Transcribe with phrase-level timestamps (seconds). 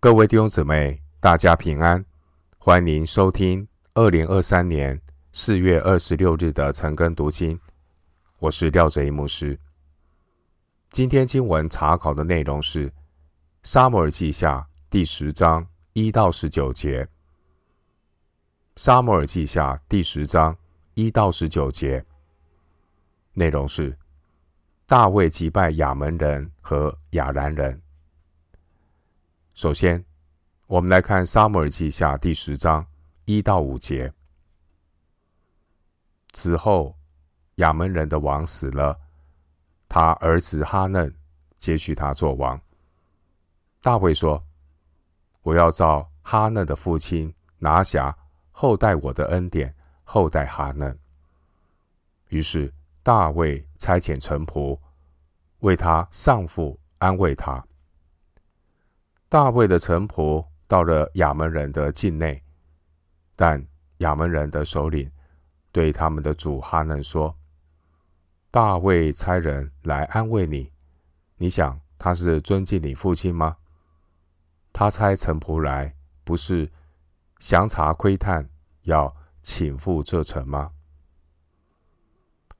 [0.00, 2.04] 各位弟兄姊妹，大家平安！
[2.56, 7.58] 欢迎收听二零二三年四月二十六日的晨更读经。
[8.38, 9.58] 我是廖哲一牧师。
[10.90, 12.88] 今天经文查考的内容是
[13.64, 17.04] 《撒母耳记下》第十章一到十九节。
[18.76, 20.56] 《撒母耳记下》第十章
[20.94, 22.04] 一到十九节
[23.32, 23.98] 内容是
[24.86, 27.82] 大卫击败亚门人和亚兰人。
[29.58, 30.04] 首先，
[30.68, 32.86] 我们来看《撒母耳记下》第十章
[33.24, 34.14] 一到五节。
[36.30, 36.96] 此后，
[37.56, 39.00] 亚门人的王死了，
[39.88, 41.12] 他儿子哈嫩
[41.56, 42.60] 接续他做王。
[43.82, 44.44] 大卫说
[45.42, 48.16] ：“我要照哈嫩的父亲拿辖
[48.52, 50.96] 厚待我的恩典，厚待哈嫩。”
[52.30, 54.78] 于是，大卫差遣臣仆
[55.58, 57.66] 为他丧父，安慰他。
[59.30, 62.42] 大卫的臣仆到了亚门人的境内，
[63.36, 63.62] 但
[63.98, 65.10] 亚门人的首领
[65.70, 67.36] 对他们的主哈嫩说
[68.50, 70.72] ：“大卫差人来安慰你，
[71.36, 73.58] 你想他是尊敬你父亲吗？
[74.72, 76.72] 他差臣仆来，不是
[77.38, 78.48] 详查窥探，
[78.84, 80.72] 要请赴这城吗？”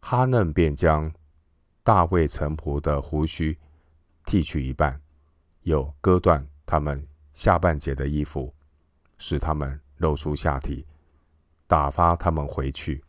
[0.01, 1.11] 哈嫩便将
[1.83, 3.59] 大卫臣仆的胡须
[4.27, 5.01] 剃去一半，
[5.63, 6.47] 又割断。
[6.71, 7.03] 他们
[7.33, 8.53] 下半截的衣服，
[9.17, 10.87] 使他们露出下体，
[11.67, 13.03] 打发他们回去。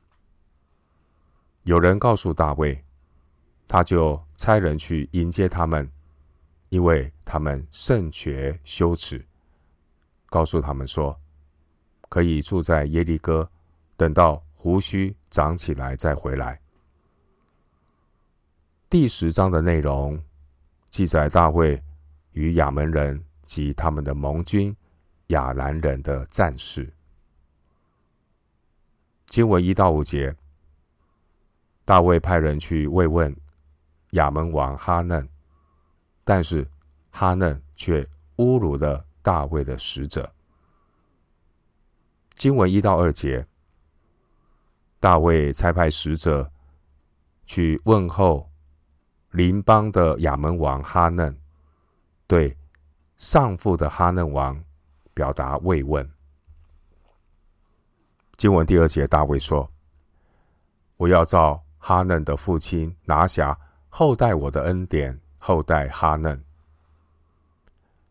[1.64, 2.82] 有人告诉大卫，
[3.68, 5.92] 他就差人去迎接他们，
[6.70, 9.28] 因为他们甚觉羞耻。
[10.28, 11.20] 告诉他们说，
[12.08, 13.52] 可以住在耶利哥，
[13.98, 16.62] 等到胡须长起来再回来。
[18.90, 20.24] 第十章的内容
[20.90, 21.84] 记载大卫
[22.32, 23.22] 与亚门人。
[23.50, 24.74] 及他们的盟军
[25.30, 26.88] 亚兰人的战士。
[29.26, 30.36] 经文一到五节，
[31.84, 33.36] 大卫派人去慰问
[34.12, 35.28] 亚门王哈嫩，
[36.24, 36.64] 但是
[37.10, 40.32] 哈嫩却侮辱了大卫的使者。
[42.36, 43.44] 经文一到二节，
[45.00, 46.52] 大卫差派使者
[47.48, 48.48] 去问候
[49.32, 51.36] 邻邦的亚门王哈嫩，
[52.28, 52.56] 对。
[53.20, 54.64] 丧父的哈嫩王
[55.14, 56.10] 表达慰问。
[58.38, 59.70] 经文第二节，大卫说
[60.96, 63.60] ：“我要照哈嫩的父亲拿辖
[63.90, 66.42] 厚待我的恩典，厚待哈嫩。”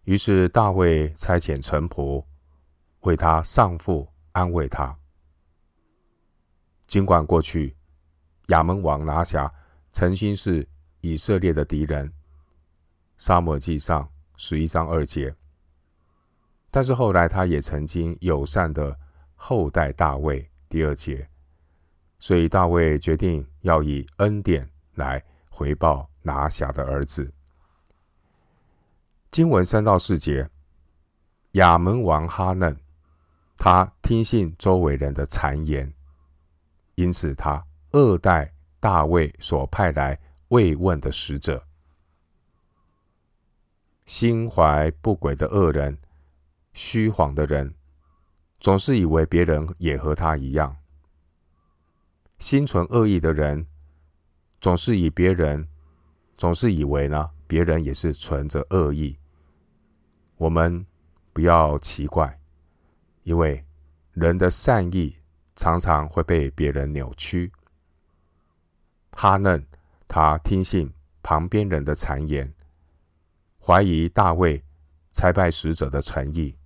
[0.04, 2.22] 于是大卫差遣臣仆
[3.00, 4.94] 为他丧父安慰他。
[6.86, 7.74] 尽管过去
[8.48, 9.50] 亚门王拿辖
[9.90, 10.68] 曾经是
[11.00, 12.12] 以色列的敌人，
[13.16, 14.06] 撒母耳记上。
[14.40, 15.34] 十一章二节，
[16.70, 18.96] 但是后来他也曾经友善的
[19.34, 20.48] 厚待大卫。
[20.68, 21.28] 第二节，
[22.20, 27.32] 所以大卫决定要以恩典来回报拿辖的儿子。
[29.32, 30.48] 经文三到四节，
[31.52, 32.78] 亚门王哈嫩，
[33.56, 35.92] 他听信周围人的谗言，
[36.94, 41.67] 因此他恶待大卫所派来慰问的使者。
[44.08, 45.98] 心怀不轨的恶人，
[46.72, 47.74] 虚谎的人，
[48.58, 50.74] 总是以为别人也和他一样。
[52.38, 53.66] 心存恶意的人，
[54.62, 55.68] 总是以别人，
[56.38, 59.18] 总是以为呢，别人也是存着恶意。
[60.38, 60.86] 我们
[61.34, 62.40] 不要奇怪，
[63.24, 63.62] 因为
[64.14, 65.18] 人的善意
[65.54, 67.52] 常常会被别人扭曲。
[69.12, 69.66] 哈嫩，
[70.08, 70.90] 他听信
[71.22, 72.54] 旁边人的谗言。
[73.68, 74.64] 怀疑大卫
[75.12, 76.56] 差派使者的诚意，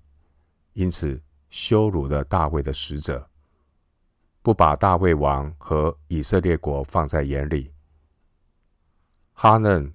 [0.75, 1.21] 因此
[1.51, 3.29] 羞辱了大卫的使者，
[4.41, 7.73] 不把大卫王和以色列国放在眼里。
[9.33, 9.93] 哈嫩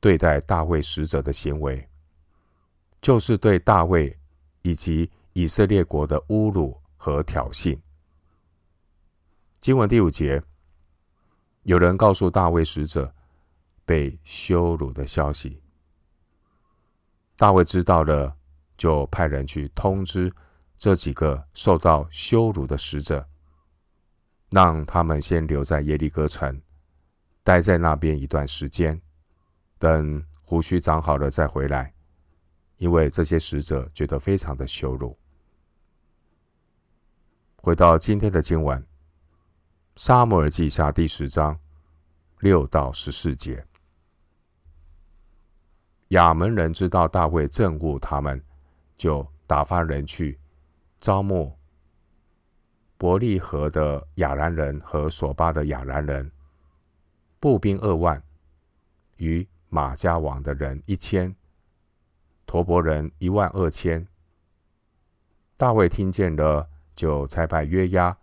[0.00, 1.88] 对待大卫使者的行为，
[3.00, 4.14] 就是对大卫
[4.60, 7.80] 以及以色列国的侮辱和挑衅。
[9.62, 10.42] 经文第五节，
[11.62, 13.14] 有人告诉大卫使者
[13.86, 15.58] 被羞辱的消息。
[17.42, 18.36] 大卫知道了，
[18.76, 20.32] 就派人去通知
[20.76, 23.28] 这几个受到羞辱的使者，
[24.50, 26.62] 让他们先留在耶利哥城，
[27.42, 29.02] 待在那边一段时间，
[29.76, 31.92] 等胡须长好了再回来。
[32.76, 35.18] 因为这些使者觉得非常的羞辱。
[37.56, 38.80] 回到今天的经文，
[39.96, 41.58] 《撒母耳记下》第十章
[42.38, 43.66] 六到十四节。
[46.12, 48.42] 亚门人知道大卫憎恶他们，
[48.96, 50.38] 就打发人去
[51.00, 51.56] 招募
[52.98, 56.30] 伯利河的亚兰人和索巴的亚兰人，
[57.40, 58.22] 步兵二万，
[59.16, 61.34] 与玛迦王的人一千，
[62.44, 64.06] 陀伯人一万二千。
[65.56, 68.14] 大卫听见了，就差派约押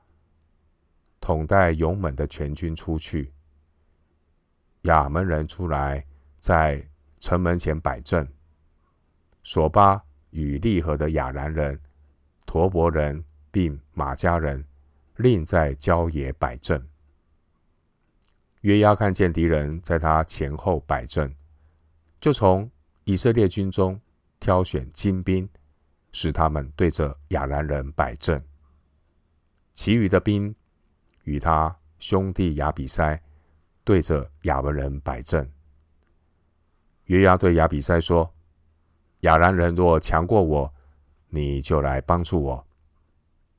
[1.20, 3.34] 统带勇猛的全军出去。
[4.84, 6.06] 亚门人出来，
[6.38, 6.88] 在
[7.20, 8.28] 城门前摆阵。
[9.44, 10.02] 索巴
[10.32, 11.80] 与利合的亚兰人、
[12.46, 14.64] 陀伯人并马家人，
[15.18, 16.86] 另在郊野摆阵。
[18.62, 21.34] 约押看见敌人在他前后摆阵，
[22.20, 22.70] 就从
[23.04, 24.00] 以色列军中
[24.40, 25.48] 挑选精兵。
[26.12, 28.44] 使他们对着亚兰人摆阵，
[29.74, 30.54] 其余的兵
[31.24, 33.20] 与他兄弟亚比筛
[33.84, 35.48] 对着亚文人摆阵。
[37.10, 38.32] 约押对亚比筛说
[39.22, 40.72] ：“亚兰人若强过我，
[41.30, 42.64] 你就来帮助我；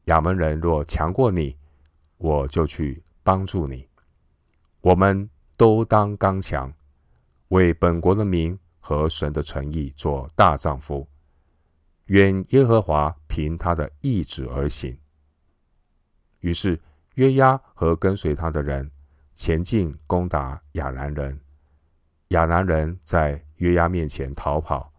[0.05, 1.56] 亚门人若强过你，
[2.19, 3.88] 我就去帮助你。
[4.81, 6.73] 我们都当刚强，
[7.49, 11.05] 为本国的民和神的诚意做大丈夫。”
[12.06, 14.97] 愿耶和华凭他的意志而行。
[16.38, 16.81] 于是
[17.17, 18.88] 约押和跟随他的人
[19.35, 21.41] 前进攻打亚兰人，
[22.31, 24.93] 亚兰人在约押面前逃跑。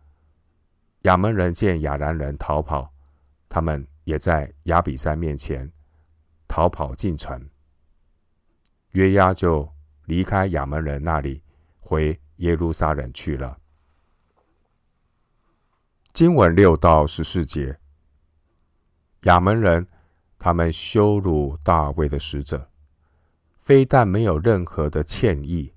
[1.04, 2.94] 亚门人见亚兰人逃跑，
[3.48, 5.72] 他们也在亚比山面前
[6.46, 7.50] 逃跑进城。
[8.92, 9.72] 约押就
[10.06, 11.42] 离开亚门人那里，
[11.80, 13.58] 回耶路撒冷去了。
[16.12, 17.80] 经文六到十四节，
[19.22, 19.88] 亚门人
[20.38, 22.70] 他们羞辱大卫的使者，
[23.58, 25.74] 非但没有任何的歉意，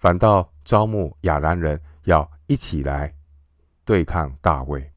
[0.00, 3.14] 反倒招募亚兰人要一起来
[3.84, 4.90] 对抗大卫。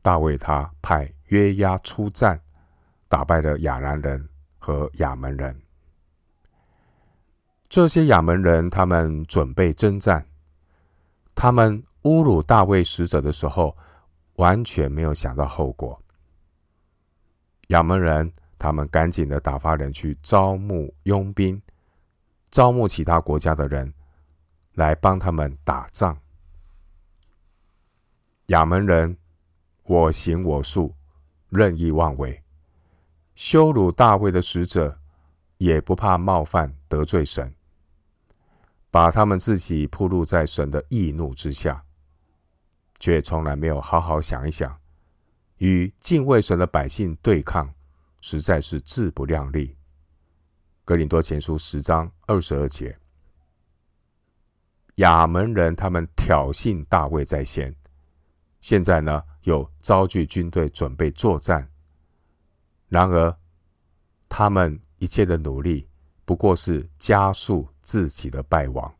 [0.00, 2.40] 大卫他派约押出战，
[3.08, 4.28] 打败了亚兰人
[4.58, 5.60] 和亚门人。
[7.68, 10.24] 这些亚门人他们准备征战，
[11.34, 13.76] 他们侮辱大卫使者的时候。
[14.36, 16.02] 完全没有想到后果。
[17.66, 21.60] 亚门人他们赶紧的打发人去招募佣兵，
[22.50, 23.92] 招募其他国家的人
[24.74, 26.20] 来帮他们打仗。
[28.46, 29.16] 亚门人
[29.84, 30.94] 我行我素，
[31.48, 32.42] 任意妄为，
[33.34, 34.98] 羞辱大卫的使者，
[35.58, 37.54] 也不怕冒犯得罪神，
[38.90, 41.84] 把他们自己暴露在神的义怒之下。
[42.98, 44.78] 却从来没有好好想一想，
[45.56, 47.72] 与敬畏神的百姓对抗，
[48.20, 49.74] 实在是自不量力。
[50.84, 52.98] 格林多前书十章二十二节，
[54.96, 57.74] 亚门人他们挑衅大卫在先，
[58.60, 61.70] 现在呢又招聚军队准备作战。
[62.88, 63.38] 然而，
[64.28, 65.88] 他们一切的努力，
[66.24, 68.94] 不过是加速自己的败亡。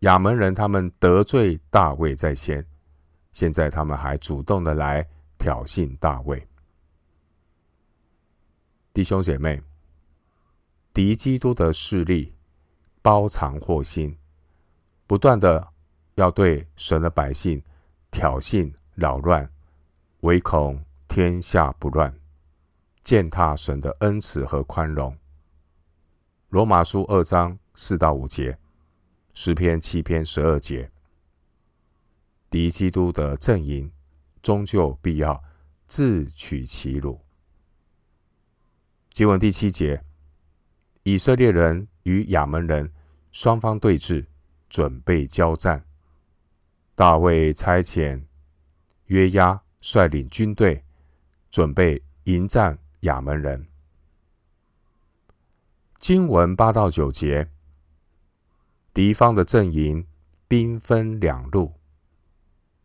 [0.00, 2.66] 亚门人他们得罪大卫在先，
[3.32, 5.06] 现在他们还主动的来
[5.38, 6.46] 挑衅大卫。
[8.92, 9.62] 弟兄姐妹，
[10.92, 12.35] 敌基督的势力
[13.06, 14.18] 包藏祸心，
[15.06, 15.68] 不断的
[16.16, 17.62] 要对神的百姓
[18.10, 19.48] 挑衅扰乱，
[20.22, 22.12] 唯恐天下不乱，
[23.04, 25.16] 践踏神的恩慈和宽容。
[26.48, 28.58] 罗马书二章四到五节。
[29.32, 30.90] 诗篇七篇十二节，
[32.50, 33.88] 敌基督的阵营
[34.42, 35.40] 终究必要
[35.86, 37.20] 自取其辱。
[39.10, 40.02] 经文第七节，
[41.04, 42.90] 以色列人与亚门人
[43.36, 44.24] 双方对峙，
[44.70, 45.84] 准备交战。
[46.94, 48.22] 大卫差遣
[49.08, 50.82] 约押率领军队，
[51.50, 53.66] 准备迎战亚门人。
[55.98, 57.50] 经文八到九节。
[58.94, 60.06] 敌方的阵营
[60.48, 61.74] 兵分两路，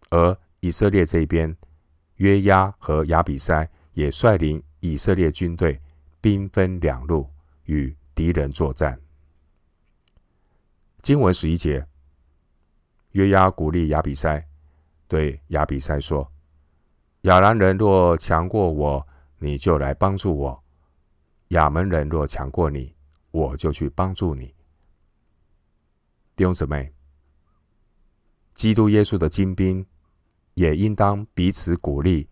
[0.10, 1.56] 而以色列这边，
[2.18, 5.80] 约押和亚比筛也率领以色列军队
[6.20, 7.30] 兵分两路
[7.64, 9.00] 与敌人作战。
[11.02, 11.88] 经文十一节，
[13.14, 14.48] 约押鼓励亚比塞，
[15.08, 16.32] 对亚比塞说
[17.22, 19.08] ：“亚兰人若强过我，
[19.40, 20.64] 你就来帮助我；
[21.50, 22.96] 亚门人若强过你，
[23.32, 24.54] 我就去帮助你。”
[26.38, 26.94] 弟兄姊妹，
[28.54, 29.84] 基督耶稣的精兵
[30.54, 32.30] 也应当彼此鼓励、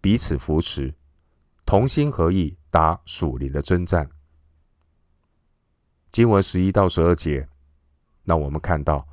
[0.00, 0.94] 彼此扶持，
[1.64, 4.08] 同心合意打属灵的征战。
[6.12, 7.48] 经文十一到十二节，
[8.28, 9.08] 那我们看到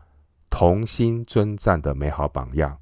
[0.50, 2.78] 同心征战的美好榜样。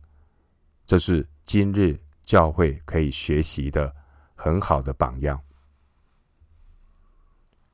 [0.88, 3.94] 这是今日教会可以学习的
[4.36, 5.40] 很好的榜样。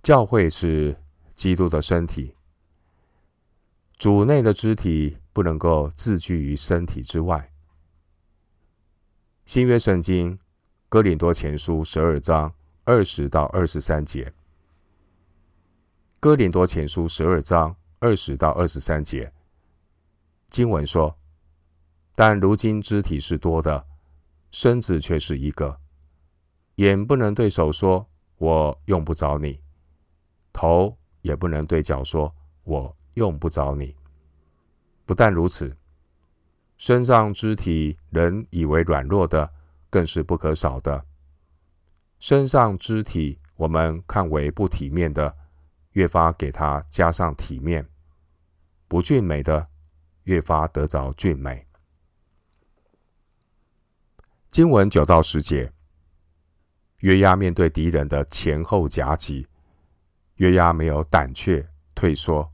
[0.03, 0.99] 教会是
[1.35, 2.35] 基督的身体，
[3.97, 7.51] 主内的肢体不能够自居于身体之外。
[9.45, 10.39] 新约圣经
[10.89, 12.53] 哥林多前书十二章
[12.85, 14.33] 二十到二十三节，
[16.19, 19.31] 哥林多前书十二章二十到二十三节
[20.49, 21.17] 经文说。
[22.15, 23.85] 但如今肢体是多的，
[24.49, 25.79] 身子却是一个。
[26.77, 29.59] 眼不能对手说：“我用不着你。”
[30.51, 32.33] 头也不能对脚说
[32.65, 33.95] ：“我用不着你。”
[35.05, 35.77] 不但如此，
[36.77, 39.53] 身上肢体人以为软弱的，
[39.91, 41.05] 更是不可少的。
[42.17, 45.35] 身上肢体我们看为不体面的，
[45.97, 47.83] 越发给他加上体面；
[48.87, 49.67] 不俊美的，
[50.25, 51.67] 越发得着俊美。
[54.51, 55.73] 经文九到十节，
[56.97, 59.47] 约押面对敌人的前后夹击，
[60.35, 62.53] 约押没有胆怯退缩，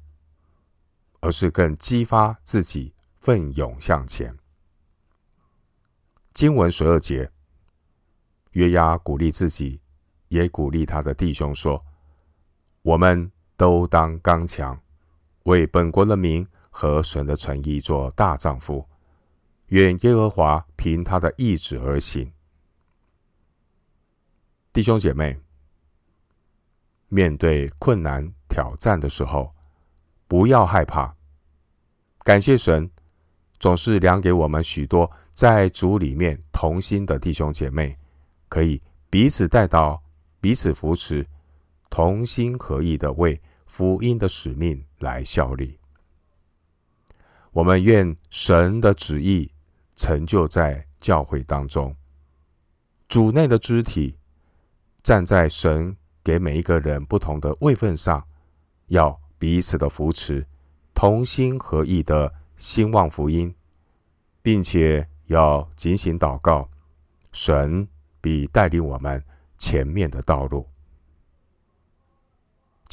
[1.20, 4.34] 而是更激发自己奋勇向前。
[6.34, 7.30] 经文十二节，
[8.52, 9.82] 约押鼓励自己，
[10.30, 11.84] 也鼓励他的弟兄说
[12.84, 14.80] ：“我们都当刚强，
[15.44, 18.88] 为本国的民和神的诚意做大丈夫。”
[19.68, 22.32] 愿耶和华凭他的意志而行。
[24.72, 25.40] 弟兄姐妹，
[27.08, 29.52] 面对困难挑战的时候，
[30.28, 31.16] 不要害怕。
[32.20, 32.88] 感谢神，
[33.58, 37.98] 总是量给我们许多在主里面同心的弟兄姐妹，
[38.50, 40.04] 可以彼此带到，
[40.40, 41.26] 彼此扶持，
[41.94, 45.78] 同心合意的为福音的使命来效力。
[47.52, 49.52] 我们愿神的旨意。
[49.96, 51.96] 成就在教会当中，
[53.08, 54.18] 主内的肢体
[55.04, 58.26] 站在神给每一个人不同的位份上，
[58.88, 60.48] 要彼此的扶持，
[60.96, 63.54] 同心合意的兴旺福音，
[64.42, 66.68] 并且要警醒祷告，
[67.32, 67.88] 神
[68.20, 69.24] 必带领我们
[69.60, 70.73] 前面的道路。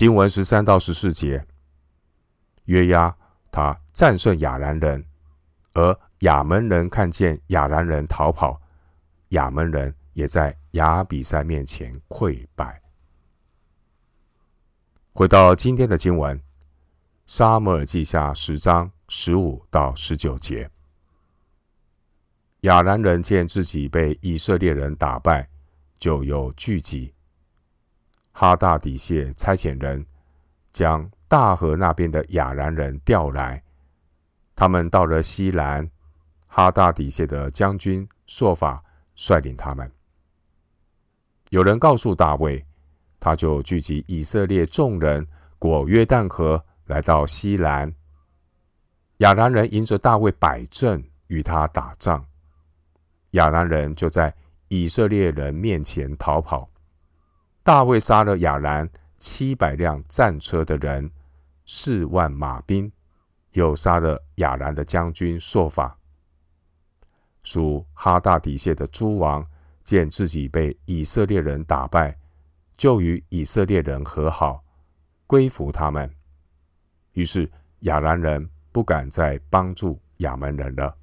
[0.01, 1.47] 经文十三到十四节，
[2.65, 3.15] 约押
[3.53, 5.05] 他战胜亚兰人，
[5.75, 8.59] 而亚门人看见亚兰人逃跑，
[9.29, 12.81] 亚门人也在亚比筛面前溃败。
[15.13, 16.39] 回到今天的经文，
[17.27, 20.71] 《撒母耳记下》十章十五到十九节，
[22.63, 25.51] 亚兰人见自己被以色列人打败，
[25.99, 27.13] 就又聚集。
[28.41, 30.03] 哈大底谢差遣人
[30.73, 33.63] 将大河那边的亚兰人调来，
[34.57, 35.87] 他们到了西兰。
[36.47, 38.83] 哈大底谢的将军朔法
[39.15, 39.93] 率领他们。
[41.51, 42.65] 有人告诉大卫，
[43.21, 45.27] 他就聚集以色列众人，
[45.59, 47.95] 过约旦河，来到西兰。
[49.19, 52.25] 亚兰人迎着大卫摆阵，与他打仗。
[53.33, 54.35] 亚兰人就在
[54.69, 56.70] 以色列人面前逃跑。
[57.63, 58.89] 大卫杀了亚兰
[59.19, 61.11] 七百辆战车的人，
[61.67, 62.91] 四万马兵，
[63.53, 65.97] 又杀了亚兰的将军朔法。
[67.43, 69.47] 属哈大底谢的诸王
[69.83, 72.17] 见自己被以色列人打败，
[72.77, 74.65] 就与以色列人和好，
[75.27, 76.11] 归服他们。
[77.13, 77.51] 于是
[77.81, 80.95] 亚兰人不敢再帮助亚门人了。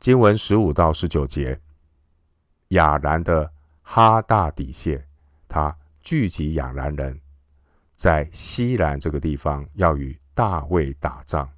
[0.00, 1.60] 经文十五到十九节，
[2.68, 3.52] 亚兰的
[3.90, 5.02] 哈大底谢，
[5.48, 7.18] 他聚集亚兰人，
[7.96, 11.50] 在西兰这个地方要与大卫打仗。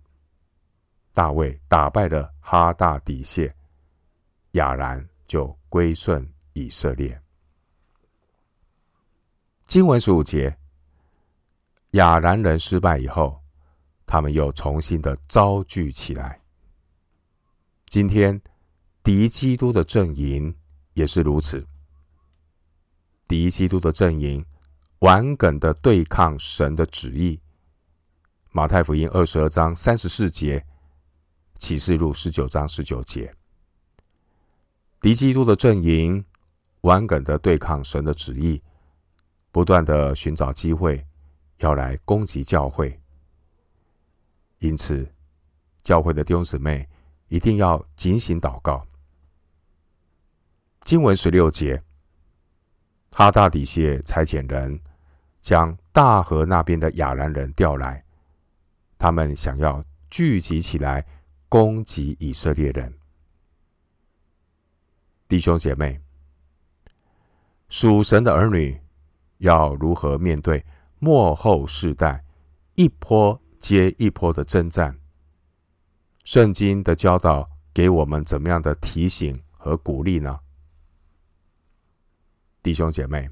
[1.13, 3.53] 大卫打败了哈大底谢，
[4.53, 7.21] 亚兰就归顺以色列。
[9.67, 10.57] 经文十五节，
[11.91, 13.43] 亚兰人失败以后，
[14.07, 16.41] 他们又重新的招聚起来。
[17.89, 18.41] 今天
[19.03, 20.57] 敌基督的阵营
[20.95, 21.67] 也是如此，
[23.31, 24.45] 敌基督的阵营
[24.99, 27.39] 顽梗的对抗神的旨意。
[28.51, 30.67] 马太福音二十二章三十四节。
[31.57, 33.35] 启示录十九章十九节，
[35.01, 36.25] 敌基督的阵营
[36.81, 38.63] 顽梗的对抗神的旨意，
[39.53, 41.07] 不断的寻找机会
[41.59, 42.99] 要来攻击教会。
[44.59, 45.07] 因此，
[45.83, 46.89] 教会的弟兄姊妹
[47.29, 48.87] 一定要警醒祷告。
[50.83, 51.85] 经文十六节，
[53.13, 54.81] 哈大底谢差遣人
[55.41, 58.05] 将大河那边的亚兰人调来，
[58.99, 61.07] 他们想要聚集起来。
[61.51, 62.95] 攻击以色列人。
[65.27, 66.01] 弟兄姐妹，
[67.69, 68.81] 属神的儿女
[69.39, 70.65] 要如何面对
[71.01, 72.25] 末后世代
[72.77, 74.97] 一波接一波的征战？
[76.23, 80.39] 圣经的教导给我们怎么样的提醒和鼓励呢？
[82.63, 83.29] 弟兄姐妹，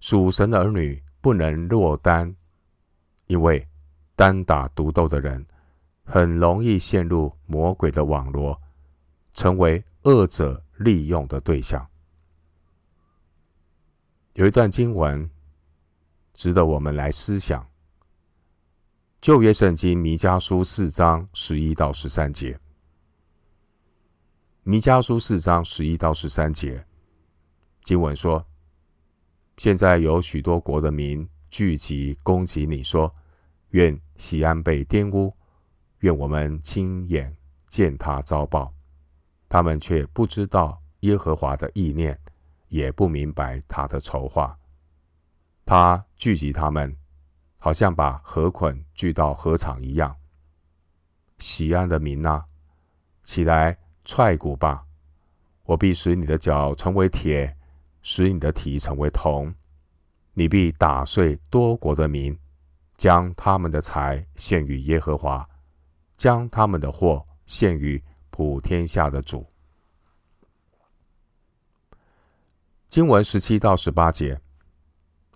[0.00, 2.34] 属神的儿女不能落单，
[3.26, 3.68] 因为
[4.16, 5.46] 单打独斗的人
[6.04, 8.60] 很容易陷入魔鬼的网罗，
[9.34, 11.86] 成为恶者利用的对象。
[14.34, 15.30] 有一段经文
[16.32, 17.68] 值得我们来思想：
[19.20, 22.58] 旧约圣经弥迦书四章十一到十三节。
[24.62, 26.86] 弥迦书四章十一到十三节
[27.82, 28.46] 经文说
[29.58, 33.14] ：“现在有许多国的民聚集攻击你，说：
[33.70, 35.34] 愿西安被玷污，
[35.98, 37.36] 愿我们亲眼
[37.68, 38.72] 见他遭报。”
[39.48, 42.18] 他们却不知道耶和华的意念，
[42.68, 44.58] 也不明白他的筹划。
[45.66, 46.96] 他聚集他们，
[47.58, 50.16] 好像把河捆聚到禾场一样。
[51.38, 52.44] 西安的民呐，
[53.24, 54.86] 起来踹鼓吧！
[55.64, 57.56] 我必使你的脚成为铁，
[58.02, 59.54] 使你的体成为铜。
[60.34, 62.38] 你必打碎多国的民，
[62.96, 65.48] 将他们的财献与耶和华，
[66.16, 68.02] 将他们的货献于。
[68.34, 69.46] 普天下的主，
[72.88, 74.40] 经文十七到十八节，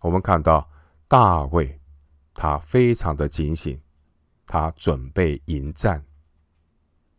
[0.00, 0.66] 我们看到
[1.06, 1.78] 大卫，
[2.32, 3.78] 他非常的警醒，
[4.46, 6.02] 他准备迎战。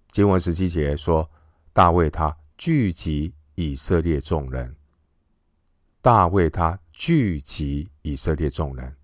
[0.09, 1.29] 经文十七节说，
[1.73, 4.75] 大卫他聚集以色列众人，
[6.07, 8.95] 大卫他聚集以色列众人。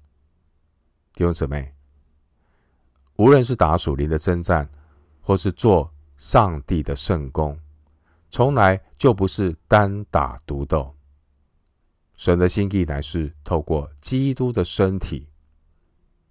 [1.14, 1.74] 弟兄姊妹，
[3.18, 4.70] 无论是打属灵的征战，
[5.20, 5.94] 或是做。
[6.16, 7.60] 上帝的圣工，
[8.30, 10.96] 从来就不是单打独斗。
[12.16, 15.28] 神的心意乃是透过基督的身体，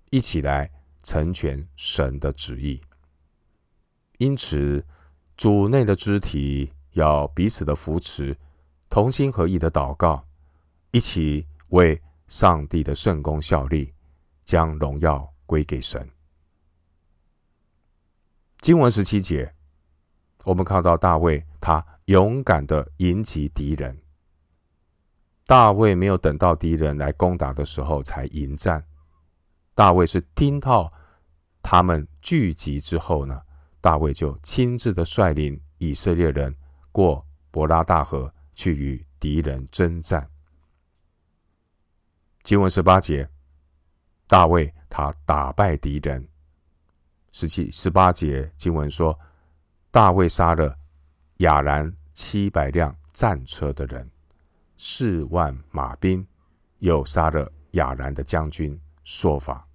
[0.08, 0.70] 一起来
[1.02, 2.80] 成全神的旨意。
[4.16, 4.86] 因此，
[5.36, 8.38] 主内的肢体要彼此的扶持，
[8.88, 10.26] 同心合意的祷告，
[10.92, 13.92] 一起为上帝的圣工效力，
[14.44, 16.06] 将荣耀归给神。
[18.60, 19.52] 经文十七节。
[20.44, 23.96] 我们看到大卫，他勇敢的迎击敌人。
[25.46, 28.84] 大卫没有等到敌人来攻打的时候才迎战，
[29.74, 30.92] 大卫是听到
[31.62, 33.40] 他们聚集之后呢，
[33.80, 36.54] 大卫就亲自的率领以色列人
[36.90, 40.28] 过伯拉大河去与敌人征战。
[42.42, 43.28] 经文十八节，
[44.26, 46.28] 大卫他打败敌人。
[47.30, 49.18] 十七、十八节经文说。
[49.92, 50.74] 大卫杀了
[51.40, 54.10] 亚兰七百辆战车的人，
[54.78, 56.26] 四万马兵，
[56.78, 59.68] 又杀了亚兰的将军朔法。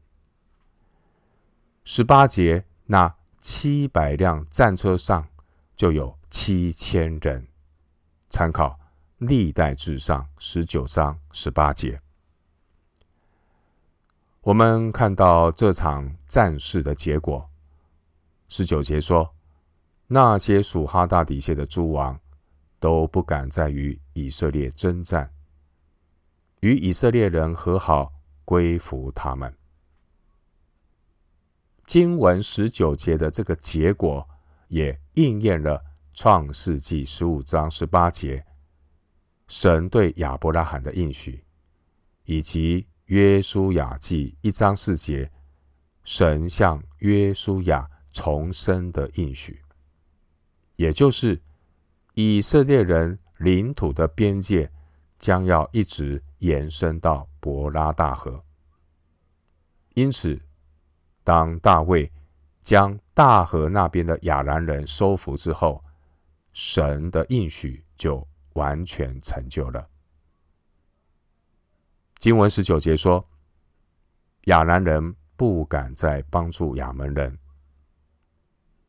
[1.83, 5.23] 十八节，那七百辆战车上
[5.75, 7.47] 就有七千人。
[8.31, 8.75] 参考
[9.19, 12.01] 历代志上十九章十八节，
[14.47, 17.49] 我们看到这场战事的结果。
[18.47, 19.29] 十九节说。
[20.09, 22.17] 那些属哈大底谢的诸王
[22.79, 25.29] 都不敢再与以色列争战，
[26.61, 28.13] 与以色列人和好，
[28.45, 29.53] 归服他们。
[31.83, 34.25] 经文十九节的这个结果，
[34.69, 35.83] 也应验了
[36.13, 38.45] 创世纪十五章十八节
[39.49, 41.43] 神对亚伯拉罕的应许，
[42.23, 45.31] 以及约书亚记一章四节
[46.03, 49.61] 神向约书亚重生的应许。
[50.75, 51.41] 也就是
[52.15, 54.69] 以色列人领土的边界
[55.17, 58.43] 将要一直延伸到伯拉大河。
[59.93, 60.37] 因此，
[61.23, 62.11] 当大卫
[62.61, 65.81] 将大河那边的亚兰人收服之后，
[66.51, 69.87] 神的应许就完全成就了。
[72.19, 73.23] 经文十九节说，
[74.45, 77.37] 亚兰人不敢再帮助亚门人。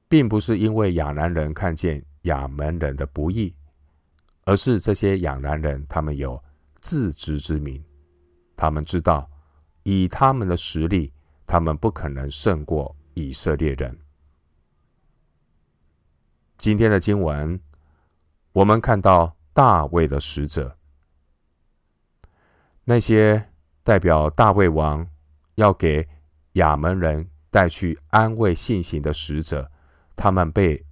[0.08, 3.54] 并不是因为亚兰人看见亚门人的不义，
[4.46, 6.42] 而是这些亚兰人他们有
[6.80, 7.84] 自知之明，
[8.56, 9.30] 他们知道
[9.82, 11.12] 以他们的实力，
[11.46, 13.94] 他们不可能胜过以色列人。
[16.56, 17.60] 今天的经文，
[18.52, 20.77] 我们看到大卫的使者，
[22.90, 23.50] 那些
[23.82, 25.06] 代表大卫王
[25.56, 26.08] 要给
[26.52, 29.70] 亚门人带去安慰信心的使者。
[30.16, 30.82] 他们被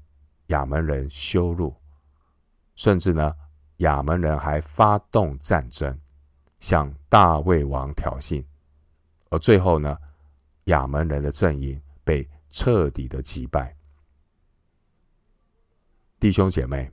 [0.49, 1.75] 亚门人羞辱，
[2.75, 3.35] 甚至呢，
[3.79, 5.99] 亚门人还发动战争，
[6.61, 8.45] 向大卫王挑衅，
[9.31, 9.97] 而最后呢，
[10.65, 13.75] 亚门人的阵营被彻底的击败。
[16.21, 16.93] 弟兄姐妹，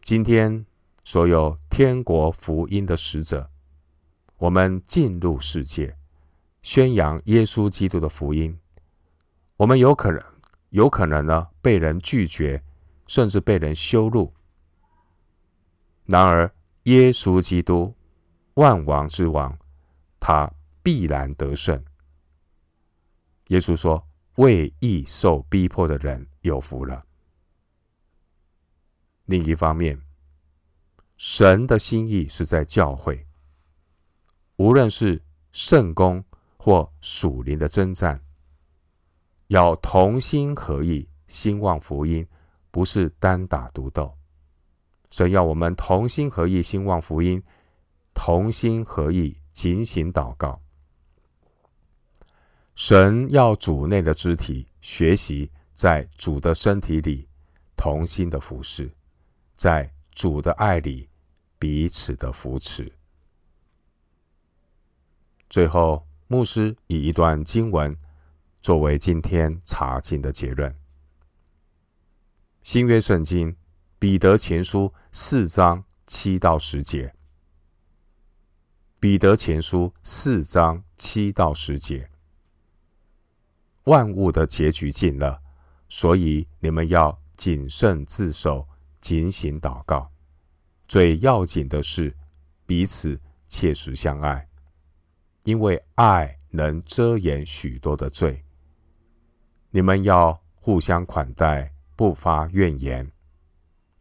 [0.00, 0.64] 今天
[1.04, 3.50] 所有天国福音的使者，
[4.38, 5.96] 我们进入世界，
[6.62, 8.56] 宣扬耶稣基督的福音，
[9.56, 10.22] 我们有可能，
[10.70, 12.62] 有可能呢被人拒绝，
[13.06, 14.32] 甚至被人羞辱。
[16.04, 16.52] 然而，
[16.84, 17.94] 耶稣基督，
[18.54, 19.58] 万王之王，
[20.20, 21.82] 他必然得胜。
[23.48, 27.04] 耶稣说：“为义受逼迫的人有福了。”
[29.26, 30.00] 另一方面，
[31.24, 33.28] 神的心意是在教会。
[34.56, 36.24] 无论是圣公
[36.56, 38.20] 或属灵的征战，
[39.46, 42.26] 要同心合意兴旺福音，
[42.72, 44.18] 不是单打独斗。
[45.12, 47.40] 神要我们同心合意兴旺福音，
[48.12, 50.60] 同心合意警醒祷告。
[52.74, 57.28] 神要主内的肢体学习在主的身体里
[57.76, 58.92] 同心的服侍，
[59.54, 61.08] 在主的爱里
[61.62, 62.92] 彼此的扶持。
[65.48, 67.96] 最后，牧师以一段经文
[68.60, 70.76] 作为今天查经的结论：
[72.64, 73.56] 新约圣经
[74.00, 77.14] 彼得前书四章七到十节。
[78.98, 82.10] 彼得前书四章七到十节，
[83.84, 85.40] 万物的结局近了，
[85.88, 88.66] 所以你们要谨慎自守，
[89.00, 90.10] 警醒祷告。
[90.92, 92.14] 最要紧的是
[92.66, 94.46] 彼此切实相爱。
[95.44, 98.44] 因为爱能遮掩许多的罪，
[99.70, 103.10] 你们要互相款待，不发怨言。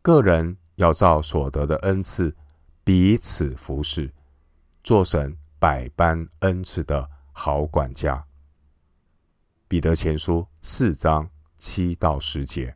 [0.02, 2.36] 个人要照所得的恩赐
[2.84, 4.14] 彼此服侍，
[4.84, 8.22] 做神百般恩赐的好管家。
[9.70, 12.76] 彼得前书四章七到十节。